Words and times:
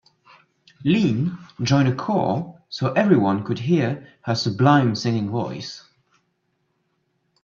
Leanne 0.83 1.37
joined 1.61 1.87
a 1.87 1.93
choir 1.95 2.59
so 2.69 2.91
everyone 2.93 3.43
could 3.43 3.59
hear 3.59 4.11
her 4.23 4.33
sublime 4.33 4.95
singing 4.95 5.29
voice. 5.29 5.83